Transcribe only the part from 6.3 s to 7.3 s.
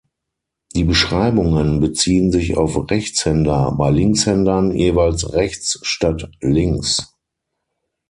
"links".